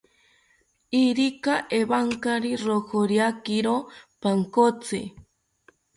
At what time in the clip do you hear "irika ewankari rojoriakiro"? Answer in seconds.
1.03-3.75